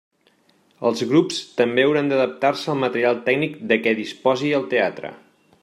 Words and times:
Els 0.89 1.03
grups 1.09 1.41
també 1.59 1.85
hauran 1.89 2.09
d'adaptar-se 2.11 2.73
al 2.73 2.81
material 2.85 3.21
tècnic 3.29 3.61
de 3.73 3.79
què 3.85 3.95
disposi 4.01 4.51
el 4.61 4.67
teatre. 4.73 5.17